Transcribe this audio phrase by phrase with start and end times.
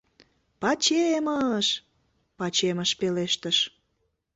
[0.61, 1.67] —«Пачемыш!»—
[2.37, 3.57] Пачемыш пелештыш.